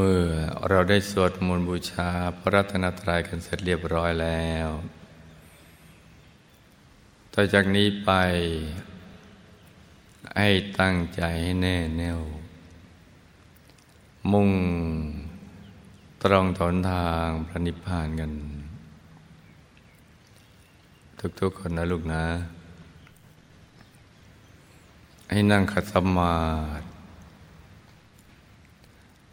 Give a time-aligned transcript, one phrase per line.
[0.00, 0.24] เมื่อ
[0.68, 4.68] เราได้สวดมนต์บูชาพระรัตนตรัยกันเสร็จเรียบร้อยแล้ว
[7.34, 8.10] ต่อจากนี้ไป
[10.36, 10.48] ให้
[10.80, 12.20] ตั้งใจให้แน่แน่ว
[14.32, 14.50] มุ่ง
[16.22, 18.32] ตรงถนทางพระนิพพานกัน
[21.40, 22.24] ทุกๆคนนะลูกนะ
[25.30, 26.34] ให้นั่งขัดสมา
[26.80, 26.87] ธิ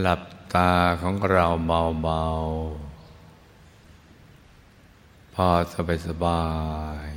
[0.00, 0.20] หลับ
[0.54, 0.70] ตา
[1.02, 6.44] ของเราเบาๆ พอสบายสบา
[7.08, 7.10] ย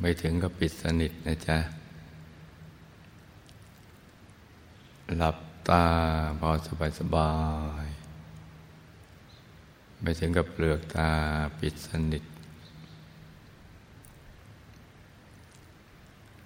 [0.00, 1.58] ไม่ถึงกับปิดสนิทนะจ๊ะ
[5.16, 5.36] หลับ
[5.68, 5.84] ตา
[6.40, 7.32] พอสบายสบา
[7.84, 7.86] ย
[10.00, 11.10] ไม่ถึงกับเปลือกตา
[11.58, 12.24] ปิดสนิท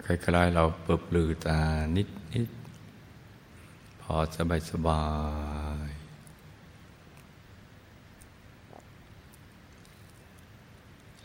[0.05, 1.59] คล้ายๆเราเปิดปลือตา
[1.97, 2.49] นิดนิด
[4.15, 5.05] อสบายสบา
[5.87, 5.89] ย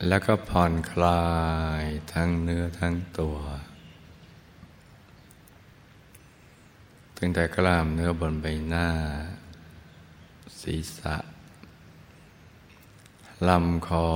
[0.09, 1.27] แล้วก็ผ่อนคลา
[1.83, 3.39] ยทั้งเนื้อทั้งตัว
[7.17, 8.89] ตั้งแต่กล้ามเนื้อบนใบหน้า
[10.61, 11.17] ศีรษะ
[13.49, 14.09] ลำคอ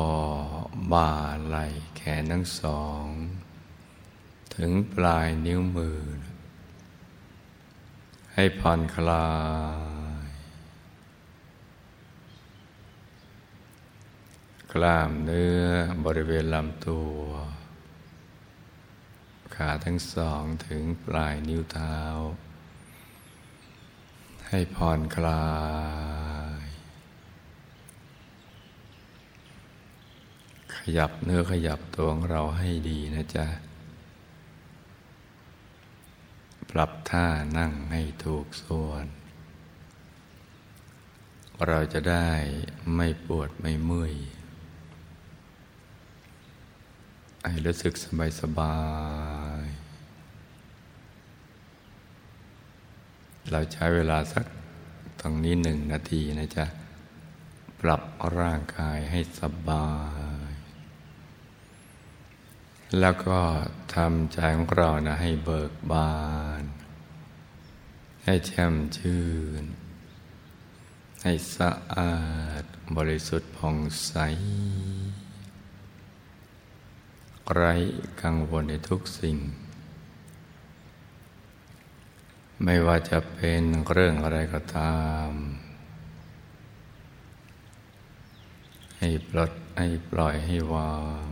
[0.92, 1.12] บ่า
[1.47, 1.66] ไหล่
[1.97, 3.05] แขนทั้งสอง
[4.55, 6.00] ถึงปลายนิ้วมือ
[8.41, 9.28] ให้ผ่อนคลา
[10.25, 10.26] ย
[14.72, 15.62] กล้ามเนื้อ
[16.04, 17.19] บริเวณลำตัว
[19.54, 21.97] ขาทั้งสองถึงปลายนิ้วเท้า
[24.48, 25.48] ให้ผ่อนคลา
[26.65, 26.66] ย
[30.77, 33.47] ขยับเนื้อขยับตัวของเราให้ดีนะจ๊ะ
[36.70, 37.26] ปรับท่า
[37.58, 39.06] นั่งให้ถูกส่วน
[41.66, 42.28] เราจะได้
[42.94, 44.14] ไม่ปวดไม่เมื่อย
[47.46, 48.76] ให้รู้สึกสบายสบา
[49.62, 49.64] ย
[53.50, 54.44] เราใช้เวลาสัก
[55.20, 56.66] ตรงนี้หนึ่งนาทีนะจ๊ะ
[57.80, 58.02] ปรับ
[58.38, 59.88] ร่างกายให้สบา
[60.50, 60.52] ย
[63.00, 63.38] แล้วก็
[63.98, 66.16] ทำใจของเรานะให้เบิกบา
[66.60, 66.62] น
[68.25, 69.26] ให้แช่มชื่
[69.62, 69.64] น
[71.22, 72.19] ให้สะอา
[72.62, 72.64] ด
[72.97, 73.76] บริสุทธิ์ผ่อง
[74.06, 74.12] ใส
[77.54, 77.75] ไร้
[78.22, 79.36] กังวลในทุกสิ่ง
[82.65, 84.98] ไม่ว่าจะเป็นเรื่องอะไรก็ตา
[85.28, 85.30] ม
[88.98, 91.28] ให้ปลดให้ปล่อยให้วาง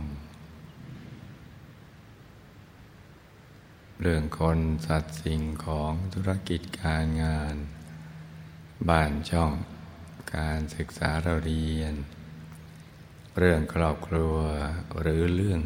[4.01, 7.55] เรื่องคนสัตว์สิ่งของธุรกิจการงาน
[8.89, 9.53] บ้านช่อง
[10.35, 11.93] การศึกษาเราเรียน
[13.37, 14.35] เรื่องครอบครัว
[14.99, 15.61] หรือเรื่อง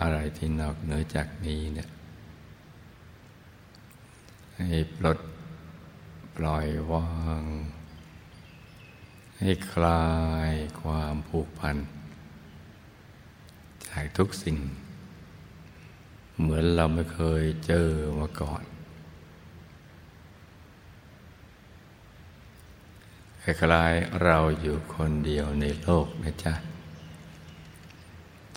[0.00, 1.88] อะไรที่นอกเหนือจากนี้เนี่ย
[4.56, 5.18] ให้ปลด
[6.36, 7.10] ปล่อยวา
[7.40, 7.42] ง
[9.38, 10.06] ให้คลา
[10.50, 11.76] ยความผูกพัน
[13.88, 14.58] จากทุกสิ่ง
[16.42, 17.88] เหมือนเราไม่เคยเจอ
[18.18, 18.62] มาก่อน
[23.42, 26.54] คล้ายๆเราอยู่คนเดียวในโลกนะจ๊ะ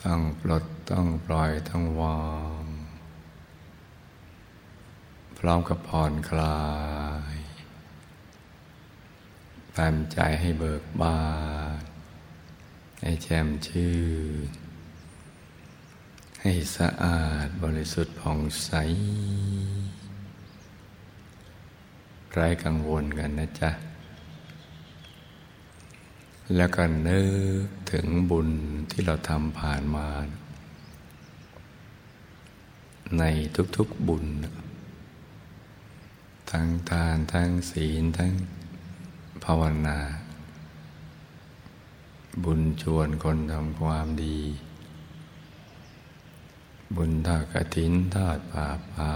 [0.03, 2.25] ต้องปลดต้องปล่อยต้องวา
[2.63, 2.65] ง
[5.37, 6.61] พร้อมกับผ่อนคลา
[7.33, 7.35] ย
[9.77, 11.19] ตามใจให้เบิกบา
[11.79, 11.81] น
[13.01, 13.93] ให้แช่มชื่
[14.47, 14.64] น
[16.47, 18.71] ให้สะอาดบริสุทธิ์ผ่องใส
[22.31, 23.71] ไร้กังวลกันนะจ๊ะ
[26.55, 27.21] แล้วก็นึ
[27.63, 28.49] กถึงบุญ
[28.89, 30.07] ที่เราทำผ่านมา
[33.17, 33.23] ใน
[33.77, 34.25] ทุกๆบุญ
[36.51, 38.31] ทั้งทานทั้งศีลทั้ง
[39.43, 39.99] ภาวนา
[42.43, 44.39] บุญชวนคนทำความดี
[46.93, 49.09] บุญทอดกถินทอดป่าป่า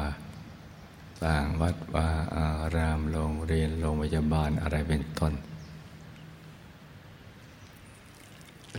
[1.21, 5.33] สร้างวัดวาอารามโรงเรียนโรงพยาบาลอะไรเป็นต้น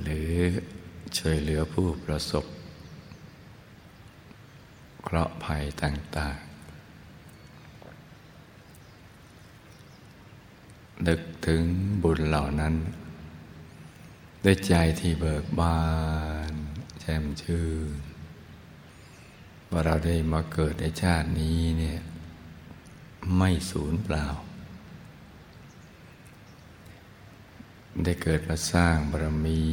[0.02, 0.32] หรือ
[1.16, 2.44] ช่วยเหลือผู้ประสบ
[5.02, 6.46] เคราะห์ภัยต่างๆ
[11.06, 11.62] นึกถึง
[12.02, 12.74] บุญเหล่านั้น
[14.44, 15.80] ด้วยใจที่เบิกบา
[16.50, 16.52] น
[17.00, 17.66] แช่มชื่
[17.98, 18.00] น
[19.70, 22.00] ว่าเราได้มาเกิดในชาตินี้เนี่ย
[23.36, 24.26] ไม่สูญเปล่า
[28.04, 29.64] ได้เกิดมาสร้างบารมี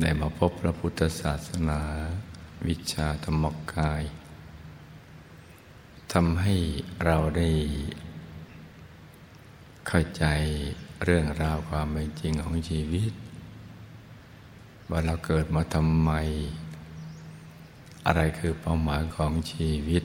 [0.00, 1.80] ได้มาพบพระพุทธศาสนา
[2.66, 4.02] วิชาธรรมกาย
[6.12, 6.54] ทำให้
[7.04, 7.50] เราได้
[9.88, 10.24] เข้าใจ
[11.04, 13.12] เรื่องราวความเป็นจริงของชีวิต
[14.90, 16.10] ว่าเราเกิดมาทำไม
[18.06, 20.04] อะไรคือเป้าหมายของชีวิต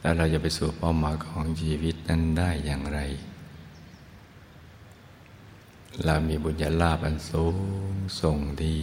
[0.00, 3.00] แล้วเราจะไปสู่เป้าหมายของชีวิตนั้นได้อย่างไร
[6.04, 7.56] เรามีบุญญาลาภอันสูง
[8.20, 8.80] ส่งที่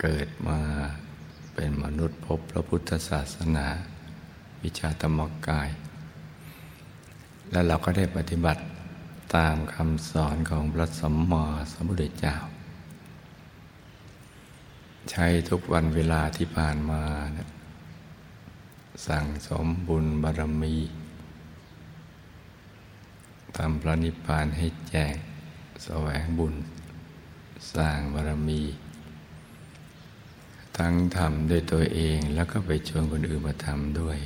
[0.00, 0.58] เกิดมา
[1.54, 3.66] เป็นมนุษย์พบพระพุทธศาสนา
[4.62, 5.68] วิชาธรรมกาย
[7.50, 8.60] แล้วเราก็ได้ปฏิบัติ
[9.36, 12.36] ตามคำสอนของพระสัมมาสัมพุทธเจ้า
[15.10, 17.02] ใช้ทุกวันเวลาที่ผ่านมา
[17.36, 17.48] นะ
[19.06, 20.76] สั่งสมบุญบารมี
[23.56, 25.14] ทำพระนิพพานให้แจ้ง
[25.84, 26.54] แสวงบุญ
[27.74, 28.62] สร้างบารมี
[30.78, 34.18] ทั้งทำด้วยตัวเองแล้วก็ไปชวนคนอื่นมาทำด้วย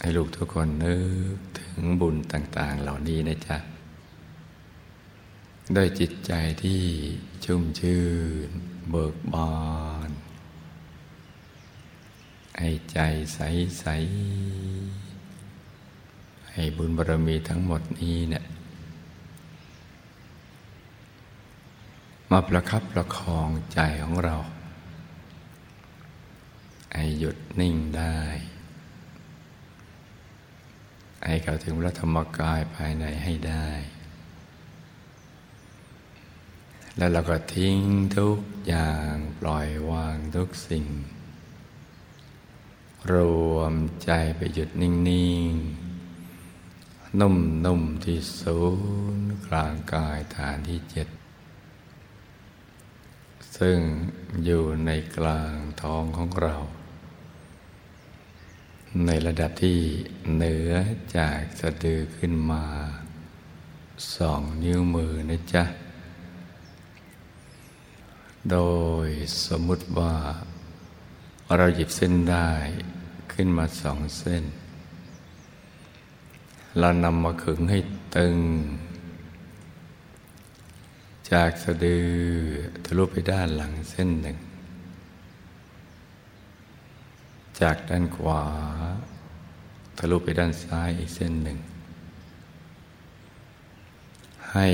[0.00, 0.96] ให้ลูกทุกคนนึ
[1.36, 1.65] กถึง
[2.00, 3.58] บุญต่าง ๆ เหล่านี้นะจ๊ะ
[5.76, 6.32] ด้วยจิตใจ
[6.62, 6.82] ที่
[7.44, 8.02] ชุ่มชื่
[8.48, 8.50] น
[8.90, 9.54] เบิกบา
[10.08, 10.10] น
[12.58, 12.98] ให้ใจ
[13.34, 18.44] ใสๆให้บุญบารมีทั้งหมดนี้เนะี่ย
[22.30, 24.36] มาประคับประคองใจของเรา
[26.94, 28.18] ให้หยุดนิ่งได้
[31.26, 33.68] ให้เข้าถึงพระธรรมกายภายในให้ได้
[36.96, 37.78] แล้วเราก็ทิ้ง
[38.18, 40.86] ทุกอย่างปล่อยวางทุกสิ่ง
[43.12, 43.14] ร
[43.54, 43.74] วม
[44.04, 44.92] ใจไปหยุดนิ่
[45.50, 45.52] ง
[46.32, 48.58] ๆ นุ่ม ๆ ที่ศู
[49.16, 51.08] นย์กลางกายฐานที่เจ็ด
[53.58, 53.78] ซึ่ง
[54.44, 56.56] อยู่ในกลางท้องของเรา
[59.04, 59.78] ในระดับที่
[60.34, 60.72] เหนือ
[61.16, 62.64] จากสะดือขึ้นมา
[64.16, 65.64] สองนิ้วมือนะจ๊ะ
[68.50, 68.58] โด
[69.06, 69.08] ย
[69.46, 70.14] สมมุติว่า
[71.56, 72.50] เราหยิบเส้นได้
[73.32, 74.44] ขึ้นมาสองเส้น
[76.78, 77.78] เรานำมาขึงให้
[78.16, 78.36] ตึง
[81.32, 82.06] จากสะดือ
[82.84, 84.36] ทะลุไปด้านหลังเส้นหนึ่ง
[87.60, 88.42] จากด้านขวา
[89.96, 91.58] ทะลุไปด้านซ้ายอีกเส้นหนึ่ง
[94.52, 94.68] ให้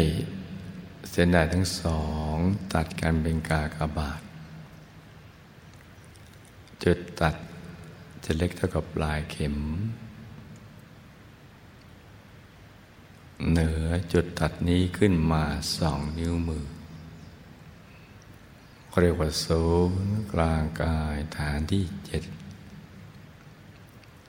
[1.11, 2.01] เส้นได้ทั้งสอ
[2.35, 2.37] ง
[2.75, 4.21] ตัดกันเป็นกากบาท
[6.85, 7.35] จุดตัด
[8.25, 9.57] จะเล็กเท่ากับปลายเข็ม
[13.51, 15.45] เหนือจุดตัดนี้ขึ้นมา
[15.79, 16.67] สองนิ้วมือ
[19.01, 22.23] เรียกว่าศูนย์กลางกายฐานที่เจ็ด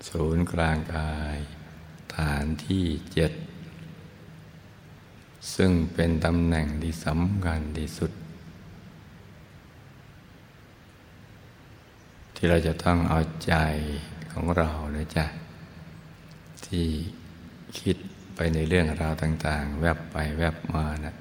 [0.07, 1.37] ศูนย์กลางกาย
[2.15, 3.31] ฐานที่เจ็ด
[5.55, 8.11] ซึ่งเป็นตำแหน่งที่สำคัญที่สุด
[12.35, 13.55] ที่เราจะต้องเอาใจ
[14.31, 15.25] ของเรานะจ๊ะ
[16.65, 16.87] ที่
[17.79, 17.97] คิด
[18.35, 21.15] ไปในเรื่องราวต่าง ๆ แวบไปแวบมานะ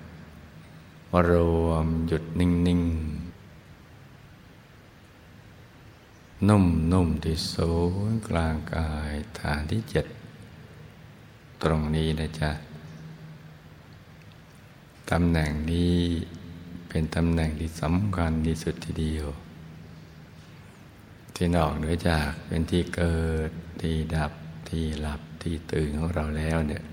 [1.10, 1.34] มาร
[1.66, 3.11] วมหยุดนิ่ง ๆ
[6.48, 7.72] นุ่มนุ่มที่ศู
[8.10, 10.06] นย์กลางกายฐานที่เจ็ด
[11.62, 12.50] ตรงนี้นะจ๊ะ
[15.10, 15.96] ตำแหน่งนี้
[16.88, 19.28] เป็นตำแหน่งที่สำคัญที่สุดทีเดียว
[21.34, 24.32] ที่นอกเหนือจากเป็นที่เกิดที่ดับ
[24.68, 26.84] ที่หลับที่ตื่นของเราแล้วเนี่ย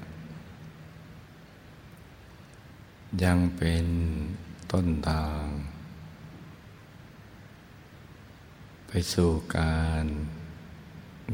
[3.24, 3.86] ยังเป็น
[4.72, 5.44] ต้นทาง
[8.92, 10.06] ไปสู่การ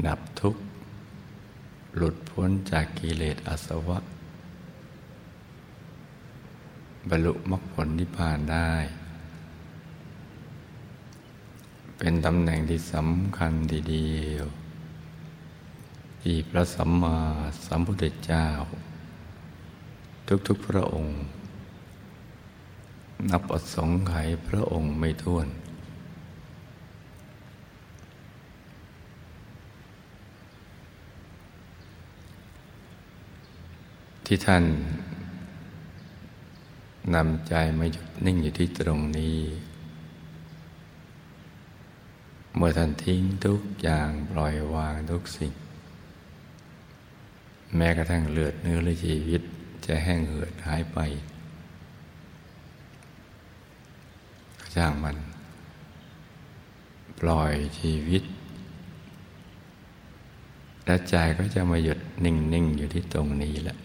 [0.06, 0.62] ดับทุกข์
[1.96, 3.98] หลุดพ้นจากกิเลสอาสวะ
[7.08, 8.72] บรรลุมรรคผลนิพพานได้
[11.98, 14.46] เป็นตำแหน่งที่สำคัญทีเดียว
[16.22, 17.18] ที่พระสัมมา
[17.66, 18.46] สัมพุทธเจ้า
[20.46, 21.14] ทุกๆพระองค์
[23.30, 25.48] นับอสงไขยพระองค์ไม่ท้วน
[34.26, 34.64] ที่ท่าน
[37.14, 39.38] นำใจมาหยุดนิ่งอยู่ที่ตรงนี้
[42.56, 45.52] เมื่อท่านทิ้งทุกอย่างปล่อยวางทุกสิ่ง
[47.76, 49.42] แม้กระทั่งเลือดเนื้อและชีวิต
[49.86, 50.98] จะแห้งเหือดหายไป
[54.58, 55.16] ก็จ้างมัน
[57.20, 58.22] ปล่อยชีวิต
[60.86, 63.78] และใจก็จะมาหยุดนิ่ง ๆ อยู่ที่ตรงนี้แหละ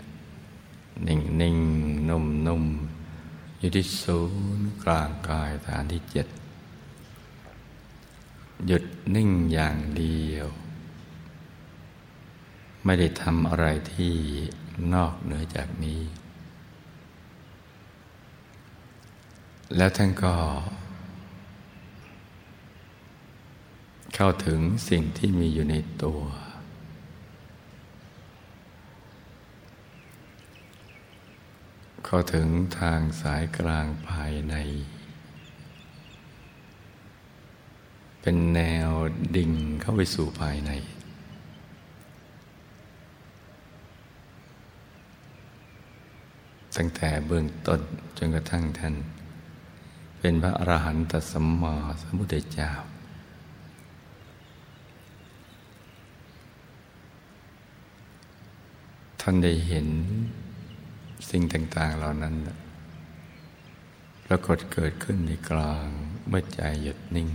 [1.07, 4.19] นิ่งๆนุ่มๆอยู่ที่ศู
[4.57, 6.27] นย์กลางกายฐานที่เจ็ด
[8.65, 8.83] หยุด
[9.15, 10.47] นิ่งอย่างเดียว
[12.85, 14.15] ไม่ได้ทำอะไรที่
[14.93, 16.01] นอกเหนือจากนี้
[19.77, 20.33] แล้วท่านก็
[24.15, 26.21] เข้าถึงสิ่งที่มีอยู่ในตัว
[32.05, 32.47] เข้าถึง
[32.79, 34.55] ทางสายกลางภายใน
[38.21, 38.89] เป็นแนว
[39.35, 40.71] ดิ่งเข้าไปสู่ภายใน
[46.75, 47.81] ตั้งแต่เบื้องต้น
[48.17, 48.95] จนกระทั่งท่าน
[50.19, 52.71] เป็นพระอรหันตสัมมาสัมพุทธเจ้า
[59.21, 59.87] ท่านได้เห็น
[61.29, 62.35] สิ่งต่าง ๆ เหล่านั้น
[64.25, 65.87] ปรากฏเกิดขึ้นในกลาง
[66.27, 67.29] เมื่อใจหยุดนิ่ง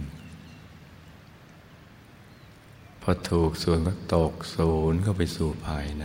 [3.00, 6.04] พอถูกส่วนก็ตกศูนย์เข้าไปสู่ภายใน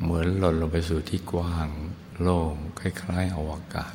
[0.00, 1.68] เหมือนหล่นลงไปสู่ที่กว้าง
[2.20, 3.94] โล่งคล้าย ๆ อวกาศ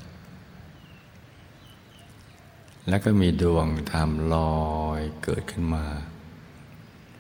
[2.88, 4.70] แล้วก็มีดวงธรรมลอ
[5.00, 5.86] ยเกิดขึ้นมา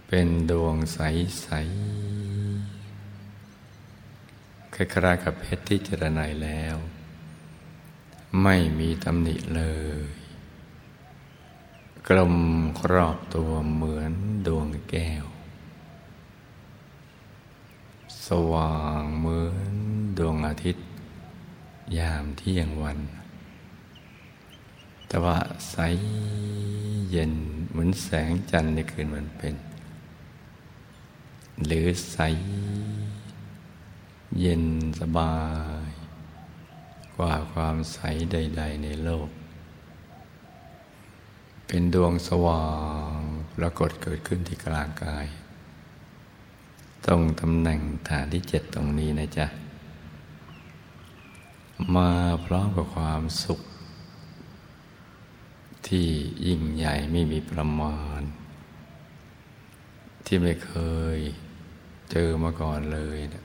[0.07, 2.78] เป็นดวงใส ๆ
[4.81, 6.75] คล้ายๆกับเพชรที่เจรไนแล้ว
[8.43, 9.63] ไม่มีตำหนิเล
[10.05, 10.07] ย
[12.07, 12.35] กลม
[12.79, 14.13] ครอบตัวเหมือน
[14.47, 15.25] ดวงแก้ว
[18.27, 19.73] สว่างเหมือน
[20.17, 20.85] ดวงอาทิตย์
[21.97, 22.99] ยามเที่ยงวัน
[25.07, 25.37] แต่ว่า
[25.69, 25.75] ใส
[27.09, 27.33] เย็น
[27.69, 29.55] เหมือนแสงจันทร์ในคืนวันเป็น
[31.65, 32.17] หรือใส
[34.37, 34.63] เย็น
[34.99, 35.35] สบา
[35.87, 35.89] ย
[37.15, 37.97] กว่าความใส
[38.31, 39.29] ใด ๆ ในโลก
[41.67, 42.67] เป็นดวงสว่า
[43.15, 43.19] ง
[43.55, 45.25] ปรากฏเกิดขึ้นที่กลางกาย
[47.05, 49.47] ตรงตำแหน่งฐานที่เจ็ดตรงนี้นะจ๊ะ
[51.95, 52.11] มา
[52.45, 53.59] พร้อมกับความสุข
[55.87, 56.07] ที่
[56.47, 58.21] ยิ่งใหญ่ไม่มีประมาณ
[60.25, 60.73] ที่ไม่เค
[61.15, 61.17] ย
[62.11, 63.43] เจอมาก่อนเลยนะ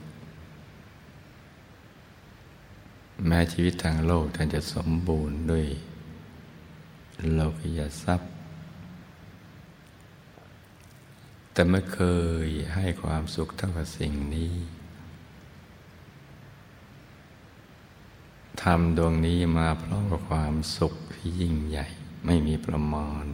[3.27, 5.65] แม้ชีวิตทางโลกท่านจะสมบูรณ์ด้วย
[7.33, 8.29] โลกิยทรัพย์
[11.51, 11.99] แต่ไม่เค
[12.45, 14.53] ยให้ความสุขเท่ากับสิ่งนี้
[18.61, 21.85] ทำดวงนี้มาพร้อมกับความสุขที่ยิ่งใหญ่
[22.25, 23.25] ไม่มีประมาณ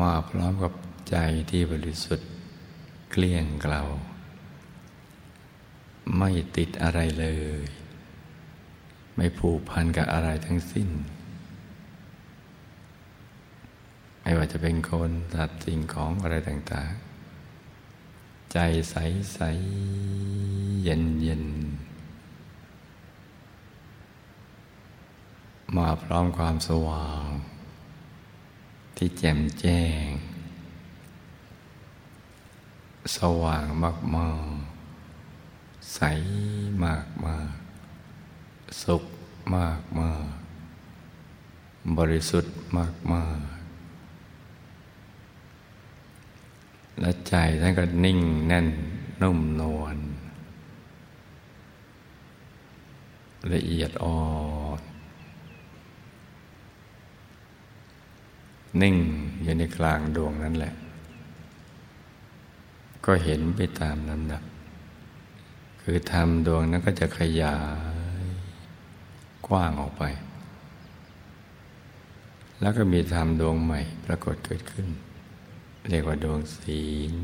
[0.00, 0.72] มาพร้อมกับ
[1.10, 1.16] ใจ
[1.50, 2.28] ที่บริสุทธิ์
[3.10, 3.82] เกลี้ยงเกลา
[6.16, 7.26] ไม่ติดอะไรเล
[7.60, 7.62] ย
[9.16, 10.88] ไม่ผูกพันกับอะไรทั้งสิ้น
[14.22, 18.58] ไม่ว่าจะเป็นคนสัตว์สิ่งของอะไรต่างๆ ใจ
[18.90, 18.96] ใส
[19.32, 19.40] ใส
[20.82, 21.44] เย็นเย็น
[25.76, 27.28] มาพร้อมความสว่าง
[28.96, 30.06] ที่แจ่มแจ้ง
[33.16, 33.66] สว่าง
[34.16, 34.67] มากๆ
[35.94, 36.00] ใส
[36.84, 37.50] มากมาก
[38.82, 39.04] สุข
[39.54, 40.26] มากมาก
[41.98, 43.38] บริสุทธิ์มากมาก
[47.00, 48.18] และใจท่านก็นิ่ง
[48.48, 48.66] แน่น
[49.22, 49.96] นุ่มนวล
[53.52, 54.18] ละเอียดอ่อ
[54.78, 54.80] น
[58.82, 58.96] นิ่ง
[59.42, 60.72] อยู่ในกลางดวงนั่นแหละ
[63.04, 64.42] ก็เห็นไปตามลำดับ
[65.90, 67.56] คือธรรมดวงนั้นก็จะขยา
[68.22, 68.24] ย
[69.46, 70.02] กว้างออกไป
[72.60, 74.86] แล้วก็มีธรรมดวงใหม่ปรากฏเกิดขึ้น
[75.88, 77.14] เรียกว่าดวงศีล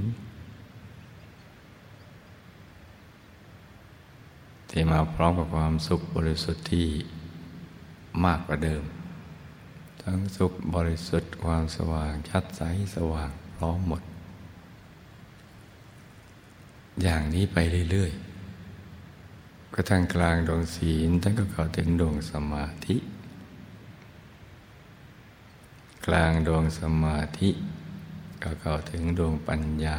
[4.71, 6.89] ที่มาพร้อมกับความสุขบริสุทธิ์ที่
[8.25, 8.85] มากกว่าเดิม
[10.03, 12.63] ทั้งสุขบริสุทธิ์ความสว่างชัดใส
[12.95, 14.03] สว่างพร้อมหมด
[17.03, 17.59] อย่างนี้ไป
[17.93, 18.34] เรื่อยๆ
[19.77, 22.97] ก็ทั้งกลางดวงศีลทั้งก็เข้าถึงดวงสมาธิ
[26.07, 27.51] กลางดวงสมาธิ
[28.43, 29.99] ก็เข้าถึงดวงปัญญา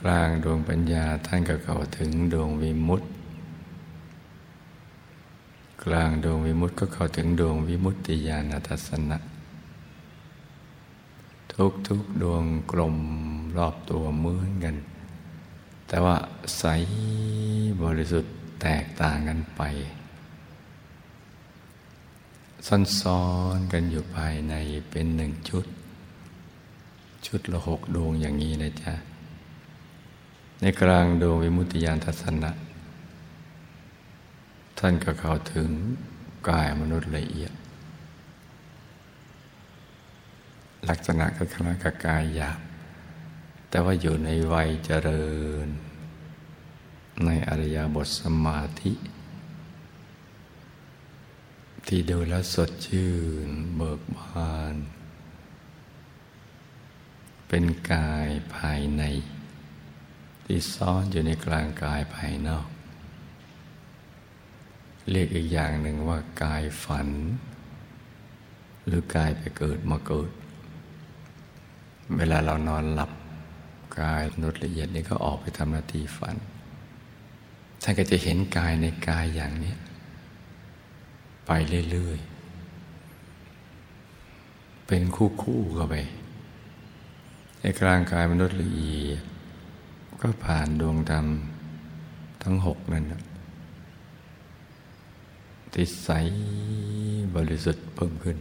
[0.00, 3.08] กลางดวงปัญญาท่านก็เข้าถึงดวงวิมุตติ
[5.84, 9.18] กลางดวงวิมุตติก็เข้าถึงดวงวิมุตติญาณทัศนะ
[11.52, 12.96] ทุกทุกดวงกลม
[13.56, 14.76] รอบตัวเหมือนกัน
[15.88, 16.16] แต่ว่า
[16.58, 16.64] ใส
[17.82, 19.62] บริสุทธิ์แตกต่างกันไป
[23.00, 23.22] ซ้อ
[23.56, 24.54] นๆกันอยู่ภายใน
[24.90, 25.66] เป็นหนึ่งชุด
[27.26, 28.94] ชุดละหกดวงอย่างนี้นะจ๊ะ
[30.60, 32.50] ในกลางดวงวิมุตติยานทัศนะ
[34.78, 35.68] ท่านก็เข้าถึง
[36.48, 37.52] กายมนุษย์ละเอียด
[40.88, 42.60] ลักษณะก็คล้ายกับกายหยาบ
[43.68, 45.28] แต่ว่าอยู่ในวัยเจริ
[45.66, 45.68] ญ
[47.24, 48.92] ในอริยบทสมาธิ
[51.86, 53.12] ที่ดูแลสดชื่
[53.46, 54.74] นเบิกบาน
[57.48, 59.02] เป็นกายภายใน
[60.44, 62.66] ที่ซ่อนอยู่ในกลางกายภายนอก
[65.10, 67.08] เรียกอีกอย่างหนึ่งว่ากายฝัน
[68.86, 70.30] หรือกายไปเกิดมาเกิด
[72.16, 73.10] เวลาเรานอนหลับ
[74.00, 76.36] กายนุษละเอียดนี่ก็ออกไปทำหน้าที่ฝัน
[77.82, 79.74] ท่านก็จะเห็นกายในกายอย่างนี้
[81.46, 81.50] ไป
[81.90, 82.36] เรื่อยๆ
[84.86, 85.94] เป็นคู่ๆกันไป
[87.60, 89.22] ในกลางกายมนุษย์ละเอียด
[90.20, 91.26] ก็ผ่านดวงธรรม
[92.42, 93.04] ทั้งหกนั่น
[95.74, 96.10] ติดใส
[97.34, 98.38] บริสุทธิ์เพิ่มขึ้น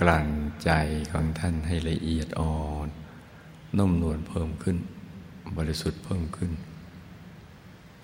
[0.00, 0.28] กลั่น
[0.64, 0.70] ใจ
[1.12, 2.88] ของท่านให้ละเอียดอ่อน
[3.78, 4.76] นุ่มนวลเพิ่มขึ้น
[5.56, 6.50] บริสุทธิ์เพิ่มขึ้น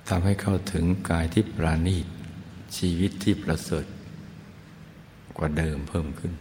[0.09, 2.07] ทำให้เข้าถึงกายที่ปราณีต
[2.77, 3.87] ชีวิตที่ประเสริฐ
[5.37, 6.33] กว่าเดิมเพิ่มขึ้น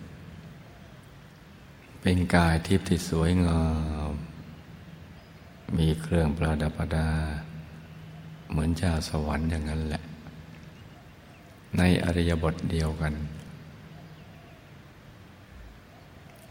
[2.01, 3.63] เป็นกายทิพย์ที่สวยงา
[4.09, 4.11] ม
[5.77, 7.09] มีเครื่องประดับประดา
[8.49, 10.03] เหมือนชาวสวรรค์อย่างนั้นแหละ
[11.77, 13.13] ในอริยบทเดียวกัน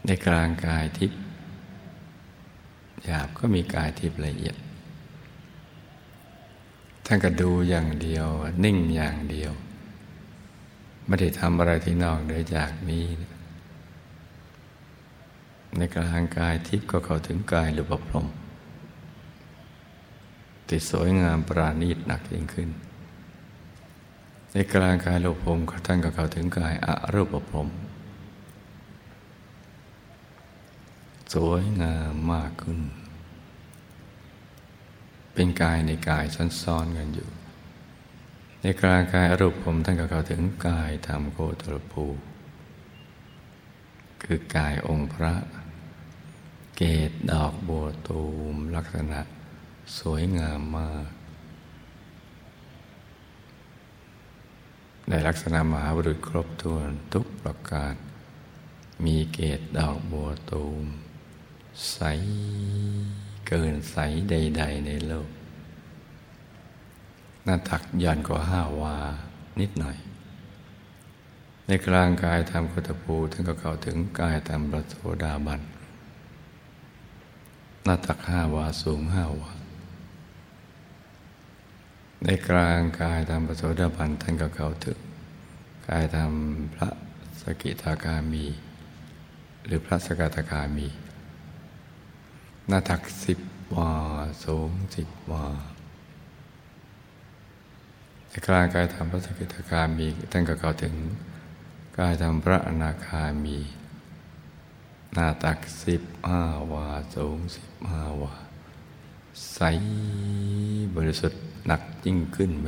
[0.05, 1.19] ในกลางกายทิพย์
[3.05, 4.55] หยาบก็มีกายทิพย์ละเอียด
[7.05, 8.27] ท่านก็ดูอย่างเดียว
[8.63, 9.51] นิ่งอย่างเดียว
[11.07, 13.05] ไม่ได้ทำอะไรที่นอกเหนือจากนี้
[15.77, 18.27] ในกลางกายทิพย์ก็เข้าถึงกายหรือปพรม
[20.67, 22.69] ที่สวยงามปราณีตหนักยิ่งขึ้น
[24.51, 27.67] ในกลางกายโลภมท่านก็เข้าถึงกายอรูปภพ
[31.31, 32.79] สวยงามมากขึ้น
[35.33, 36.25] เป็นกายในกาย
[36.63, 37.29] ซ้อนๆกันอยู่
[38.61, 42.05] ในกลางกายอรูปภพท่านก็เข้าถึงกายธรรมโคตรภู
[44.23, 45.33] คือกายองค์พระ
[46.77, 48.21] เกตดอกบัวตู
[48.53, 49.21] มลักษณะ
[49.99, 51.09] สวยงามมาก
[55.09, 57.93] ในลักษณะมหาบุรุษครบถ้วนทุกประการ
[59.05, 60.85] มีเกตดอกบัวตูม
[61.89, 61.99] ใส
[63.47, 63.97] เกินใส
[64.29, 65.29] ใด ๆ ในโลก
[67.43, 68.95] หน้าตักยันกว่าห้าวา
[69.59, 69.97] นิดหน่อย
[71.67, 75.61] ในกลางกายทำกุตภูท่านก็เข้าถึงกายทำประโสดาบัน
[77.83, 79.51] หน้าตักห้าวาสูงห้าวา
[82.23, 84.97] ในกลางกายทำประโสดาบันท่านก็เข้าถึง
[85.87, 86.89] กายทำพระ
[87.41, 88.45] สกิทาคามี
[89.65, 90.87] หรือพระสกทาคามี
[92.67, 93.39] หน้าตักสิบ
[93.75, 93.91] วา
[94.45, 95.45] สูงสิบวา
[98.29, 100.93] ในกลางกายทำพระสกิทาคามีท่านก็เข้าถึง
[101.97, 103.57] กายทำพระอนาคามี
[105.13, 108.33] หน้าตักสิบห้าวา สูงสิบห้าวา
[109.53, 109.59] ใส
[110.95, 112.67] บริสุทธิ์หนักยิ่งขึ้นไป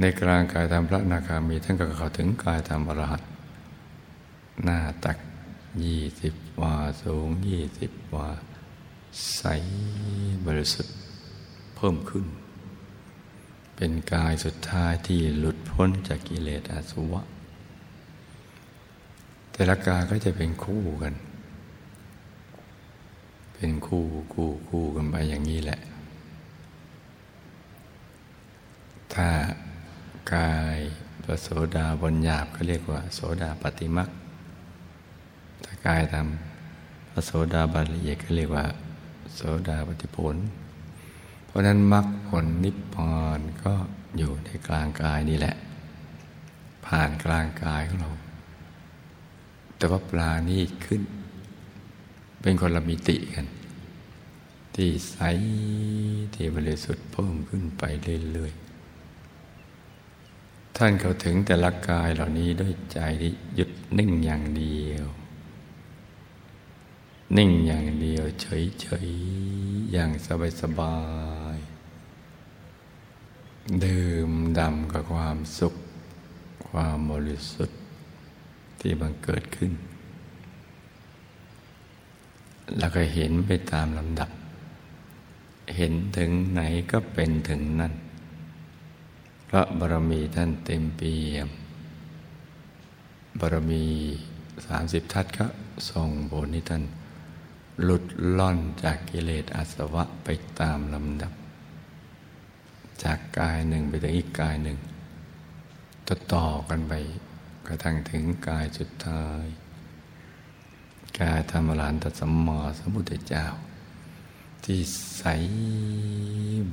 [0.00, 3.22] ในกลางกายธรรมพระนาคามีท่านก็เข้าถึงกายธรรมอรหัต
[4.64, 5.18] หน้าตัก
[5.82, 8.28] ยี่สิบวาสูงยี่สิบวา
[9.36, 9.42] ใส
[10.46, 10.96] บริสุทธิ์
[11.76, 12.26] เพิ่มขึ้น
[13.76, 17.22] เป็นกายสุดท้ายที่หลุดพ้นจากกิเลสอาสวะ
[19.52, 21.14] แต่ละกายก็จะเป็นคู่กัน
[23.54, 25.80] เป็นคู่คู่คู่กันไปอย่างนี้แหละ
[29.14, 29.28] ถ้า
[30.34, 30.78] กาย
[31.24, 34.08] พระโสดาบนหยาบก็เรียกว่า โสดาปฏิมัก
[35.64, 38.64] ถ้ากายทำพระโสดาบันละเอียดก็เรียกว่า
[39.34, 40.36] โสดาปฏิผล
[41.46, 43.74] เพราะนั้นมรรคผลนิพพานก็
[44.18, 45.54] อยู่ในกลางกายนี่แหละ
[46.86, 48.12] ผ่านกลางกายของเรา
[49.76, 51.02] แต่ว่าปลานี่ขึ้น
[52.40, 53.46] เป็นคนละมิติกัน
[54.74, 55.16] ที่ใส
[56.34, 57.82] ที่บริสุทธิ์เพิ่มขึ้นไป
[58.32, 65.06] เรื่อยๆท่านเข้าถึงแต่ละกายเหล่านี้ด้วยใจที่หยุดนิ่งอย่างเดียว
[67.36, 70.10] นิ่งอย่างเดียวเฉยๆ อย่าง
[70.60, 70.96] สบา
[71.54, 75.74] ยๆ ดื่มดำกับความสุข
[76.68, 77.78] ความบริสุทธิ์
[78.80, 79.72] ที่บังเกิดขึ้น
[82.78, 84.30] แล้วก็เห็นไปตามลำดับ
[85.76, 86.60] เห็นถึงไหน
[86.90, 87.94] ก็เป็นถึงนั่น
[89.48, 91.48] พระบารมีท่านเต็มเปี่ยม
[93.38, 93.84] บารมี
[94.66, 95.46] สามสิบทัศก็
[95.90, 96.82] ส่งผลให้ท่าน
[97.82, 98.04] หลุด
[98.38, 100.28] ล่อนจากกิเลสอาสวะไป
[100.60, 101.32] ตามลำดับ
[103.02, 104.78] จากกายหนึ่งไปถึงอีกกายหนึ่ง
[106.06, 106.92] ต่อต่อกันไป
[107.66, 109.44] กระทั่งถึงกายสุดท้าย
[111.20, 113.46] กายธรรมลานตัสมมาสมุทธเจ้า
[114.64, 114.80] ที่
[115.18, 115.24] ใส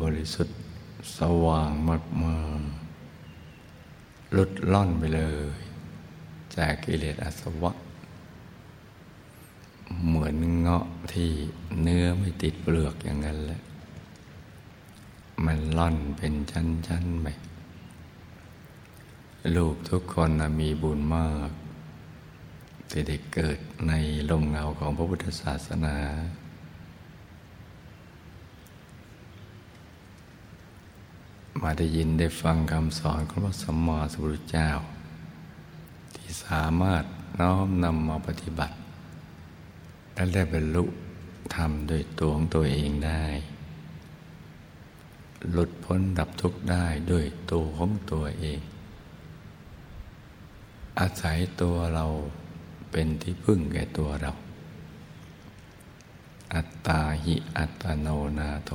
[0.01, 0.57] บริสุทธิ์
[1.17, 2.35] สว่างมากมา
[4.33, 5.21] หลุดล่อนไปเล
[5.57, 5.59] ย
[6.55, 7.71] จากกิเลสอาสวะ
[10.05, 11.29] เหมือนเงาะที่
[11.81, 13.61] เนื้อไม่ติดเปลือกอย่างนั้นแหละ
[15.45, 17.27] มันล่อนเป็นชั้นๆไป
[19.55, 21.51] ลูกทุกคนมีบุญมาก
[22.89, 23.93] ที่ได้เกิดใน
[24.29, 25.95] ลมเงาของพระพุทธศาสนา
[31.61, 34.69] มาได้ยินได้ฟังคำสอนของพระสัมมาสัมพุทธเจ้า
[36.15, 37.03] ที่สามารถ
[37.39, 38.75] น้อมนำมาปฏิบัติ
[40.13, 40.83] และได้บรรลุ
[41.55, 43.25] ธรรมโดยตัวของตัวเองได้
[45.51, 48.59] หลุดพ้นดับทุกข์ได้ด้วยตัวของตัวเอง
[50.99, 52.05] อาศัยตัวเรา
[52.91, 54.31] เป็นที่พึ่งแก่ตัวเรา
[56.53, 58.07] อัตตาหิอัตโน
[58.39, 58.71] นาโถ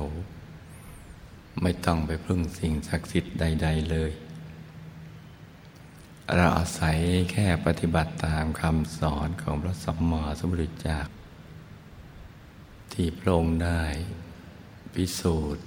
[1.61, 4.11] ไม่ต้องไปพึ่งสิ่งศักดิ์สิทธิ์ใด ๆ เลย
[6.35, 6.97] เราอาศัย
[7.31, 10.99] แค่ปฏิบัติตามคำสอนของพระสัมมาสัมพุทธเจ้า
[12.93, 13.83] ที่พระองค์ได้
[14.93, 15.65] พิสูจน์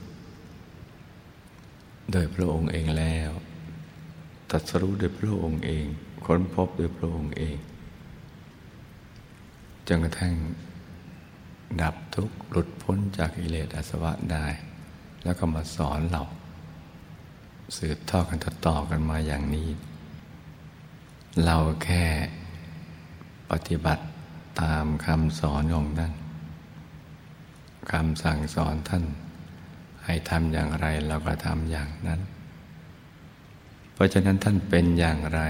[2.12, 3.30] โดยพระองค์เองแล้ว
[4.50, 5.86] ตัดสรู้โดยพระองค์เอง
[6.26, 7.56] ค้นพบโดยพระองค์เอง
[9.86, 10.34] จนกระทั่ง
[11.80, 14.46] ดับทุกข์หลุดพ้นจากอิเลสอาสวะได้
[15.24, 16.22] แล้วก็มาสอนเรา
[17.76, 19.68] สืบทอดกันต่อกันมาอย่างนี้
[21.44, 22.04] เราแค่
[23.50, 24.04] ปฏิบัติ
[24.60, 26.12] ตามคำสอนของท่าน
[27.90, 29.04] คำสั่งสอนท่าน
[30.04, 32.20] ให้ทำอย่างไรเราก็ทำอย่างนั้น
[33.92, 35.40] เพราะฉะนั้นท่านเป็นอย่างไร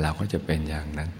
[0.00, 1.10] เราก็จะเป็นอย่างนั้น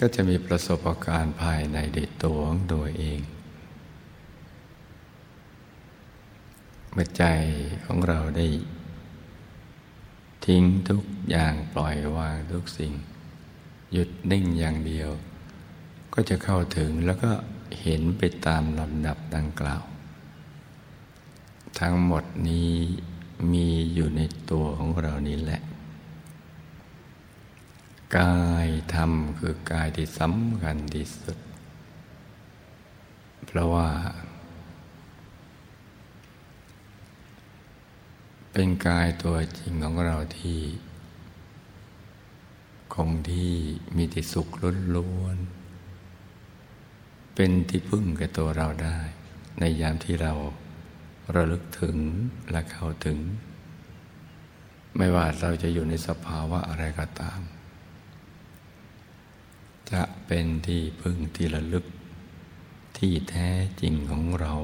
[0.00, 3.20] ก็จะมีประสบการณ์ภายในด็ตัวของตัวเอง
[6.92, 7.24] เมื่อใจ
[7.84, 8.46] ของเราได้
[10.46, 12.92] ทิ้งทุกอย่างปล่อยวางทุกสิ่ง
[13.92, 15.10] หยุดนิ่งอย่างเดียว
[16.14, 17.32] ก็จะเข้าถึงแล้วก็
[17.82, 19.82] เห็นไปตามลำดับดังกล่าว
[21.80, 22.72] ทั้งหมดนี้
[23.52, 25.60] มีอยู่ในตัวของเรานี้แหละ
[28.16, 31.38] กายธรรมคือกายที่สำคัญที่สุด
[33.46, 33.88] เพราะว่า
[38.52, 40.60] เป็นกายตัวจริงของเราที่
[42.94, 43.54] คงที่
[43.96, 44.48] มีแต่สุข
[44.96, 45.53] ล้วนๆ
[47.34, 48.98] เป็นที่พึ่งกับตัวเราได้
[49.58, 50.32] ในยามที่เรา
[51.34, 51.96] ระลึกถึง
[52.50, 53.18] และเข้าถึง
[54.96, 57.40] ไม่ว่าเราจะอยู่ในสภาวะอะไรก็ตาม
[59.92, 61.84] จะเป็นที่พึ่งที่ระลึก
[62.98, 63.48] ที่แท้
[63.80, 64.54] จริงของเรา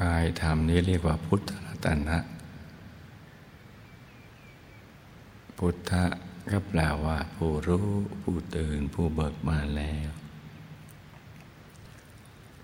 [0.00, 2.18] กายธรรมนี้เรียกว่าพุทธรัตนะ
[5.58, 5.92] พุทธ
[6.50, 7.88] ก็แปลว่าผู้รู้
[8.22, 10.10] ผู้ตื่นผู้เบิกบานแล้ว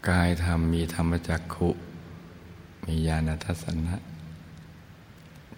[0.09, 1.71] กายธรรมมีธรรมจักขุ
[2.87, 3.97] มีญาณทัศนะ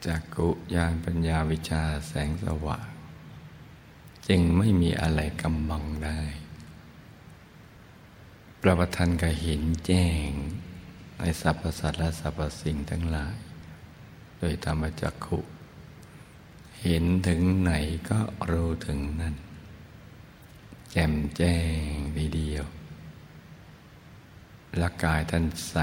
[0.06, 2.86] จักขุญาณปัญญาวิชาแสงสว่าง
[4.28, 6.20] จึงไม่มีอะไรกำบังได้
[8.60, 10.28] ประวัติก็เห็นแจ้ง
[11.18, 13.36] ในสรรพสัตว์และสรรพสิ่งทั้งหลาย
[14.38, 15.38] โดยธรรมจักขุ
[16.84, 17.72] เห็นถึงไหน
[18.10, 18.18] ก็
[18.50, 19.34] รู้ถึงนั่น
[20.90, 21.56] แจ่มแจ้
[21.92, 22.64] งดีเดียว
[24.80, 25.76] ละกายท่านใส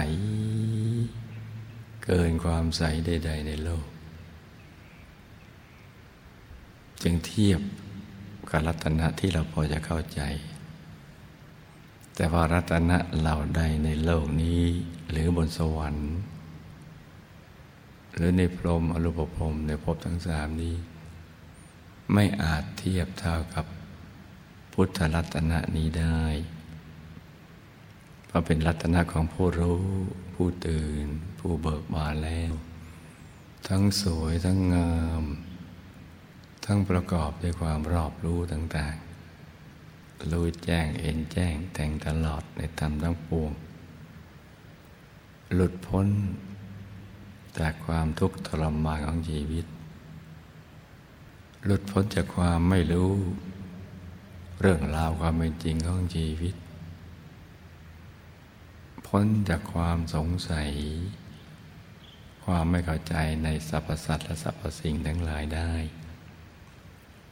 [2.04, 3.88] เกินความใสใด ๆ ในโลก
[7.02, 7.62] จึงเทียบ
[8.50, 10.22] กับรัตนะที่เราพอจะเข้าใจ
[12.16, 14.64] แต่ว่ารัตนะเหล่าใดในโลกนี้
[15.12, 16.12] หรือบนสวรรค์
[18.14, 20.76] หรือในพรมอรูปพรมในภพทั้งสามนี้
[22.14, 23.66] ไม่อาจเทียบเท่ากับ
[24.74, 26.22] พุทธรัตนะนี้ได้
[28.28, 29.84] เพราะเป็นรัตนะของผู้รู้
[30.34, 31.06] ผู้ตื่น
[31.40, 32.54] ผู้เบิกบานแล้ว
[33.68, 35.24] ทั้งสวยทั้งงาม
[36.66, 43.52] ทั้งประกอบด้วยความรอบรู้ต่างๆ รู้แจ้งเอ็นแจ้งแต่งตลอดในธรรมทั้งปวง
[45.54, 46.08] หลุดพ้น
[47.60, 49.66] จากความทุกข์ทรมานของชีวิต
[51.66, 53.12] หลุดพ้นจากความไม่รู้
[54.60, 56.56] เรื่องราวความเป็นจริงของชีวิต
[59.08, 60.70] พ้นจากความสงสัย
[62.46, 65.74] ความไม่เข้าใจในสรรพสัตว์และสรรพสิ่งทั้งหลายได้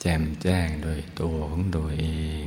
[0.02, 2.06] แจ่มแจ้งโดยตัวของตัวเอ
[2.42, 2.44] ง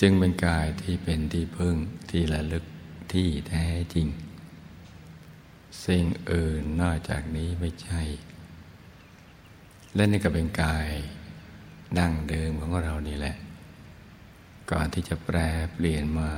[0.00, 1.76] จึงเป็นกายที่เป็นที่พึ่ง
[2.10, 2.64] ที่ระลึก
[3.12, 4.08] ที่แท้จริง
[5.84, 8.02] สิ่งอื่นนอกจากนี้ไม่ใช่
[9.94, 10.88] และนี่ก็เป็นกาย
[11.98, 13.36] ดั้งเดิมของเรานี่แหละ
[14.70, 15.38] ก่อนที่จะแปล
[15.74, 16.30] เปลี่ยนมา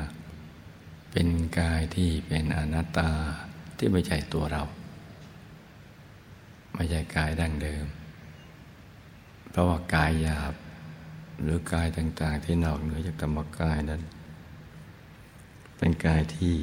[1.12, 1.28] เป็น
[1.60, 3.10] กายที่เป็นอนัตตา
[3.78, 4.62] ที่ไม่ใช่ตัวเรา
[6.74, 7.84] ไม่ใช่กายดั้งเดิม
[9.50, 10.54] เพราะว่ากายหยาบ
[11.42, 14.02] หรือกายต่าง ๆ ที่นอกเหนือจากธรรมกายนั้น
[15.76, 16.54] เป็นกายที่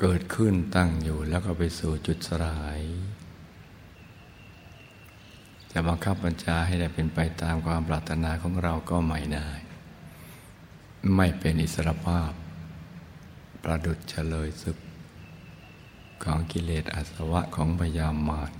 [0.00, 2.80] เกิดขึ้นตั้งอยู่แล้วก็ไปสู่จุดสลาย
[5.78, 9.48] จะบังคับบัญชาให้ได้เป็นไปตามความปรารถนาของเราก็ไม่ได้
[11.16, 12.30] ไม่เป็นอิสรภาพ
[13.62, 14.78] ประดุจเฉลยศึก
[16.24, 18.50] ของกิเลสอาสวะของพยามาร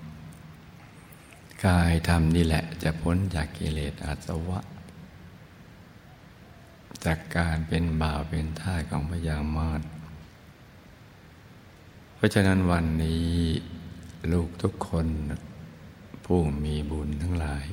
[1.64, 4.60] กายธรรมนี่แหละจะพ้นจากกิเลสอาสวะ
[7.04, 9.80] จากการเป็นบ่าวเป็นท่าของพญามาร
[12.14, 13.30] เพราะฉะนั้นวันนี้
[14.32, 15.08] ลูกทุกคน
[16.30, 17.66] ผู้มีบุญทั้งหลาย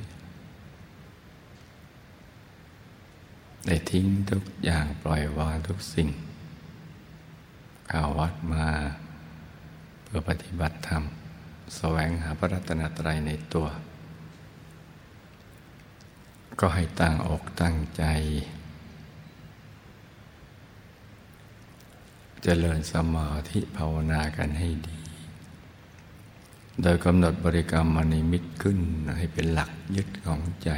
[3.66, 6.08] ได้ทิ้งทุกอย่างปล่อยวางทุกสิ่ง
[7.90, 8.66] ข่าวัดมา
[10.02, 11.02] เพื่อปฏิบัติธรรม
[11.76, 13.66] แสวงหาพระรัตนตรัยในตัว
[16.60, 18.04] ก็ให้ตั้งอกตั้งใจ
[22.42, 25.03] เจริญสมาธิภาวนากันให้ดี
[26.82, 28.78] โดยกำหนดบริกรรมมณิมิตขึ้น
[29.16, 30.70] ให้เป็นหลักยึดของใจ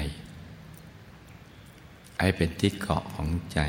[2.20, 3.60] ให้เป็นที่เกาะของใจ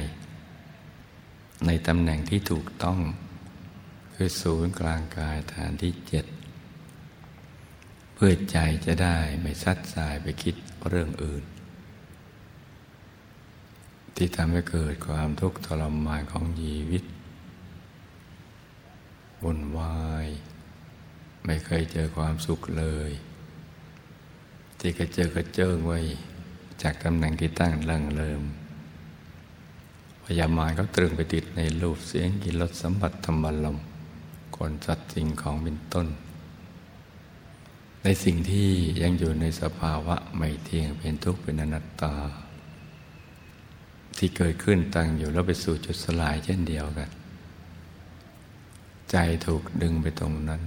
[1.66, 3.00] ในตำแหน่งที่ถูกต้อง
[4.14, 6.26] คือศูนย์กลางกายฐานที่เจ็ด
[8.14, 10.56] เพื่อใจจะได้ไม่ซัดสายไปคิด
[10.90, 11.44] เรื่องอื่น
[14.16, 17.04] ที่ทำให้เกิดความทุกข์ทรมานของชีวิต
[19.44, 20.28] วุ่นวาย
[21.48, 23.12] ไม่เคยเจอความสุขเลย
[24.80, 26.00] ที่เคยเจอก็เจอไว้
[26.82, 28.42] จากตำแหน่งที่ตั้งเริ่งเริ่ม
[30.26, 33.78] พยามารเขาตรึงไปติดในรูปเสียงกินรสสัมผัสธรรมลม
[34.56, 36.08] คนสัตว์สิ่งของเป็นต้น
[38.04, 38.70] ในสิ่งที่
[39.02, 42.16] ยังอยู่ในสภาวะไม่เที่ยงเป็นทุกข์เป็นอนัตตา
[44.18, 47.10] ที่เกิดขึ้นตั้งอยู่แล้วไปสู่จุดสลายเช่นเดียวกัน
[49.12, 50.62] ใจถูกดึงไปตรงนั้น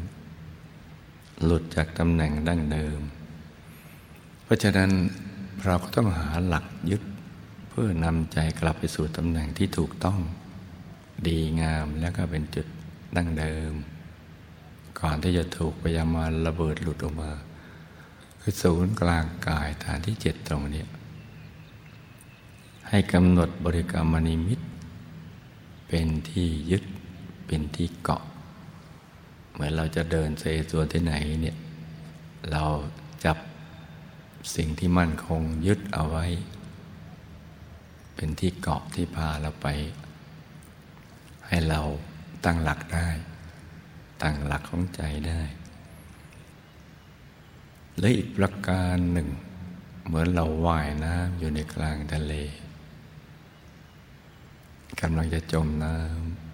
[1.44, 3.00] หลุดจากตำแหน่งดั้งเดิม
[4.44, 4.90] เพราะฉะนั้น
[5.64, 7.03] เราก็ต้องหาหลักยึด
[7.68, 10.20] เพื่อนำใจกลับไปสู่ตำแหน่งที่ถูกต้อง
[11.26, 12.66] ดีงามแล้วก็เป็นจุด
[13.16, 13.72] ดั้งเดิม
[15.00, 17.33] ก่อนที่จะถูกพยามารระเบิดหลุดออกมา
[18.40, 20.85] คือศูนย์กลางกายฐานที่เจ็ดตรงนี้
[22.88, 24.61] ให้กำหนดบริกรรมนิมิต
[25.88, 26.85] เป็นที่ยึด
[27.46, 28.22] เป็นที่เกาะ
[29.52, 31.56] เหมือนเราจะเดินเซส่วนที่ไหนเนี่ย
[32.50, 32.64] เรา
[33.24, 33.36] จับ
[34.56, 36.26] สิ่งที่มั่นคงยึดเอาไว้
[38.14, 39.66] เป็นที่เกาะที่พาเราไป
[41.48, 41.80] ให้เรา
[42.44, 43.08] ตั้งหลักได้
[44.22, 45.42] ตั้งหลักของใจได้
[47.98, 49.28] และอีกประการหนึ่ง
[50.06, 52.34] เหมือนเราว่ายน้ำอยู่ในกลางทะเล
[55.00, 56.49] กำลังจะจมน้ำ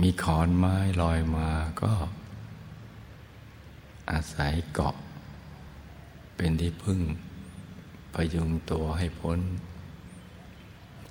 [0.00, 1.50] มีขอนไม้ลอยมา
[1.82, 1.92] ก็
[4.10, 4.96] อาศัยเกาะ
[6.36, 7.00] เป็นที่พึ่ง
[8.14, 9.38] พยุงตัวให้พ้น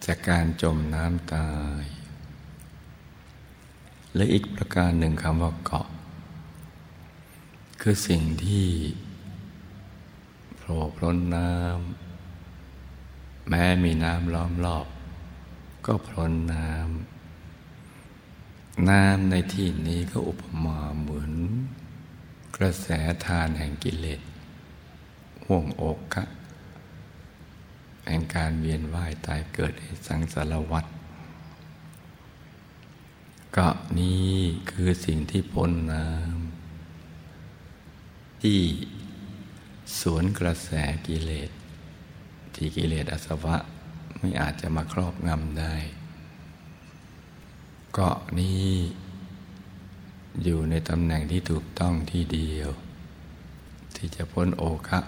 [0.06, 1.84] จากการจมน้ำตาย
[4.16, 5.88] และอีกประการหนึ่งคำว่าเกาะ
[7.82, 8.68] คือสิ่งที่
[10.58, 14.88] โผล่พ้นน้ำแม้มีน้ำล้อมรอบ
[15.86, 17.17] ก็พรนน้ำ
[18.90, 21.34] น้ำในที่นี้ก็อุปมาเหมือน
[22.56, 22.88] กระแส
[23.26, 24.22] ทานแห่งกิเลส
[25.46, 26.24] ห่วงอกคะ
[28.08, 30.86] แห่งการเวียนว่ายตายเกิดในสังสารวัฏ
[33.56, 34.32] ก็นี้
[34.72, 38.60] คือสิ่งที่พ้นน้ำที่
[40.00, 40.70] สวนกระแส
[41.08, 41.50] กิเลส
[42.56, 43.56] ที่กิเลสอสวะ
[44.20, 45.76] ไม่อาจจะมาครอบงำได้
[47.94, 48.70] เกาะนี้
[50.44, 52.70] อยู่ในตำแหน่งที่ถูกต้องที่เดียว
[53.96, 55.00] ที่จะพ้นโอคะ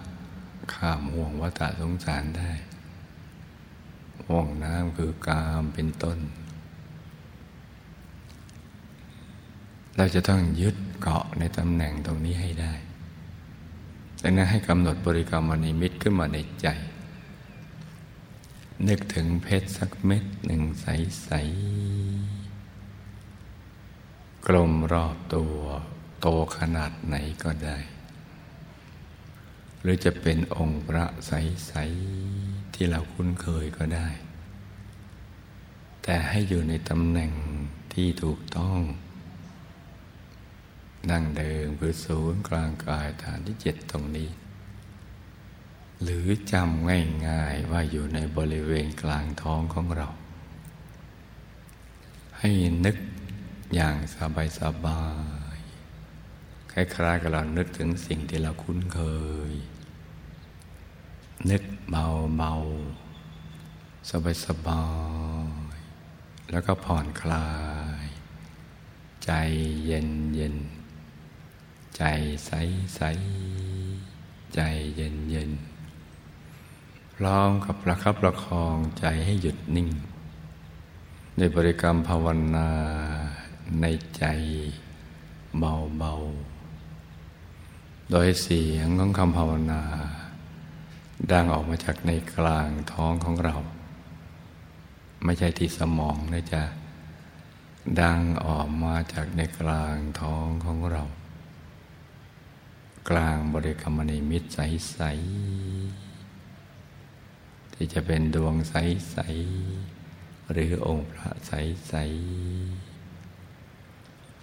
[0.74, 2.52] ข้ามห่วงวัฏสงสารได้
[4.28, 6.18] ห่วงน้ำคือกามเป็นต้น
[9.98, 12.74] เราจะต้องยึดเกาะในตำแหน่งตรงนี้ให้ได้
[14.24, 16.68] ดังนั้นให้กำหนดบริกรรมนิมิตขึ้นมาในใจ
[18.88, 22.39] นึกถึงเพชรสักเม็ดหนึ่งใสๆ
[24.52, 25.60] กลมรอบตัว
[26.22, 27.78] โตขนาดไหนก็ได้
[29.82, 31.74] หรือจะเป็นองค์พระใส
[32.24, 34.10] ๆ ที่เราคุ้นเคยก็ได้
[36.04, 37.32] แต่ให้อยู่ในตำแหน่ง
[37.94, 38.80] ที่ถูกต้อง
[41.12, 44.30] นั่งเดิมคือศูนย์กลางกายฐานที่เจ็ดตรงนี้
[46.02, 46.90] หรือจำ
[47.28, 50.08] ง่าย ๆ ว่าอยู่ในบริเวณกลางท้องของเรา
[52.40, 52.52] ให้
[52.86, 52.98] นึก
[53.76, 53.96] อย่าง
[54.60, 55.04] สบา
[55.56, 59.00] ยๆคล้ายๆกับเรานึกถึงสิ่งที่เราคุ้นเค
[59.52, 59.54] ย
[61.52, 64.10] นึกเบาๆ
[64.46, 64.86] สบา
[65.74, 67.50] ยๆแล้วก็ผ่อนคลา
[68.04, 68.06] ย
[69.26, 69.32] ใจ
[69.86, 70.56] เย็นเย็น
[71.98, 72.04] ใจ
[72.46, 72.52] ใส
[72.96, 73.02] ใส
[74.56, 74.60] ใจ
[74.96, 75.52] เย็นเย็น
[77.24, 79.90] ร้องกับประคับประคองใจให้หยุดนิ่ง
[81.38, 82.70] ในบริกรรมภาวนา
[83.82, 83.86] ใน
[84.18, 84.24] ใจ
[85.58, 89.84] เบาๆ โดยเสียงของคำภาวนา
[91.32, 93.56] ดังออกมาจากในกลางท้องของเรา
[95.24, 96.64] ไม่ใช่ที่สมองนะจ๊ะ
[98.02, 101.04] ดังออกมาจากในกลางท้องของเรา
[103.10, 112.89] กลางบริกรรมนิมิตใสๆที่จะเป็นดวงใสๆหรือองค์พระใสๆ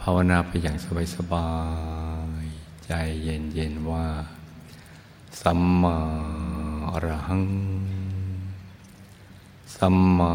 [0.01, 0.77] ภาวนาไปอย่าง
[1.15, 1.51] สบา
[2.45, 2.91] ยๆใจ
[3.23, 4.07] เย็นๆว่า
[5.41, 5.97] สัมมา
[6.91, 7.45] อรหัง
[9.77, 10.35] สัมมา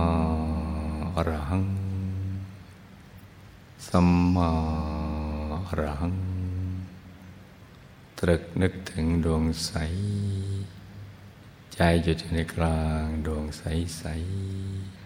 [1.15, 1.65] อรหัง
[3.87, 4.49] สัมมา
[5.67, 6.15] อรหัง
[8.19, 9.71] ตรึกนึกถึงดวงใส
[11.73, 15.00] ใจหยุดอยู่ในกลางดวงใสๆ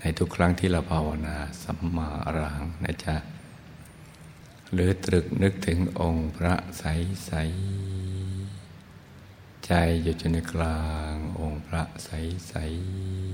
[0.00, 3.16] ในทุกครั้งที่เราภาวนาสัมมาอรังนะจ๊ะ
[4.72, 10.82] หรือตรึกนึกถึงองค์พระใสๆใจหยุดอยู่ในกลา
[11.12, 12.54] งองค์พระใส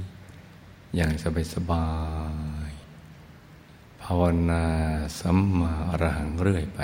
[0.09, 1.12] ๆอย่าง
[1.55, 1.88] สบา
[2.68, 4.64] ยๆภาวนา
[5.20, 6.81] สัมมาอรังเรื่อยไป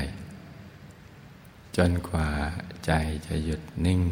[1.77, 2.29] จนกว่า
[2.87, 2.93] ใจ
[3.27, 4.03] จะหยุดนิ่ง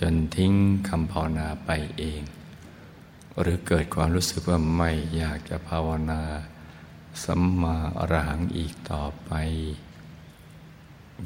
[0.00, 0.52] จนทิ้ง
[0.88, 2.22] คำภาวนาไปเอง
[3.40, 6.22] หรือเกิดความรู้สึกว่าไม่อยากจะภาวนา
[7.24, 9.30] สัมมาอรหังอีกต่อไป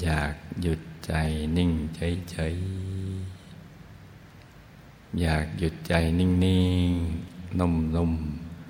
[0.01, 1.13] อยากหยุดใจ
[1.57, 6.29] นิ่งเฉยๆอยากหยุดใจนิ่
[6.89, 8.13] งๆนุ่ม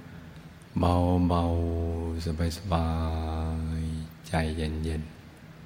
[0.10, 2.89] ๆเบาๆสบา
[3.80, 5.04] ยๆใจเย็น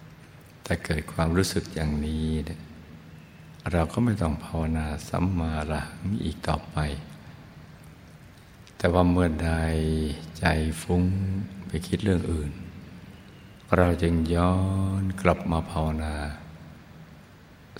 [0.01, 2.27] ๆถ้าเกิดความรู้สึกอย่างนี้
[3.71, 6.77] เราก็ไม่ต้องภาวนาสัมมาระหังอีกต่อไป
[8.77, 9.51] แต่ว่าเมื่อใด
[10.39, 10.45] ใจ
[10.81, 11.03] ฟุ้ง
[11.67, 12.51] ไปคิดเรื่องอื่น
[13.75, 14.55] เราจึงย้อ
[15.01, 16.15] นกลับมาภาวนา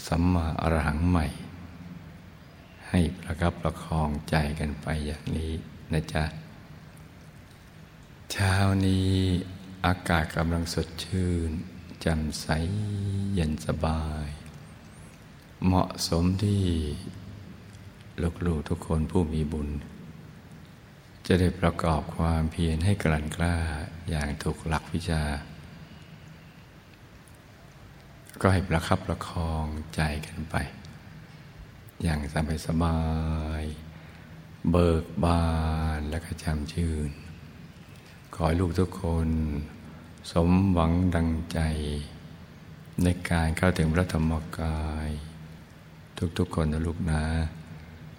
[0.07, 1.27] สัมมาอรหังใหม่
[2.89, 5.53] ให้ประคับประคองใจกันไปอย่างนี้
[5.93, 6.23] นะจ๊ะ
[8.31, 9.11] เช้านี้
[9.85, 11.49] อากาศกำลังสดชื่น
[12.01, 12.47] แจ่มใส
[13.33, 14.27] เย็นสบาย
[15.65, 16.63] เหมาะสมที่
[18.45, 19.69] ลูกๆทุกคนผู้มีบุญ
[21.27, 23.55] จะได้ประกอบความเพียรให้กลั่นกล้า
[24.09, 25.23] อย่างถูกหลักวิชา
[28.41, 29.65] ก็ให้ประคับประคอง
[29.95, 30.55] ใจกันไป
[32.03, 32.99] อย่างสบายสบา
[33.61, 33.63] ย
[34.71, 35.45] เบิกบา
[35.97, 37.11] นและก็จำชื่น
[38.33, 39.29] ขอให้ลูกทุกคน
[40.31, 41.59] สมหวังดังใจ
[43.03, 45.09] ในการเข้าถึงพระธรรมกาย
[46.37, 47.23] ทุกๆคนนะลูกนะ